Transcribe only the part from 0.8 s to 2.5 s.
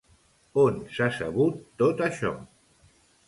s'ha sabut tot això?